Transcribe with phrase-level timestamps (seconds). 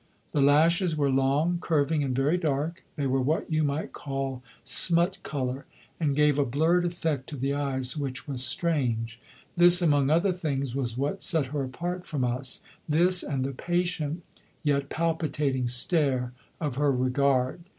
[0.31, 5.21] The lashes were long, curving and very dark; they were what you might call smut
[5.21, 5.67] colour
[5.99, 9.21] and gave a blurred effect to the eyes which was strange.
[9.55, 14.23] This, among other things, was what set her apart from us, this and the patient
[14.63, 17.61] yet palpitating stare of her regard.